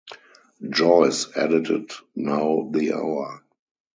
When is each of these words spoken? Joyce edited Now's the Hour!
Joyce 0.67 1.27
edited 1.35 1.91
Now's 2.15 2.71
the 2.73 2.93
Hour! 2.93 3.43